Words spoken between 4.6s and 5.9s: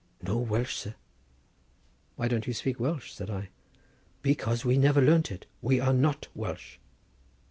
we never learnt it. We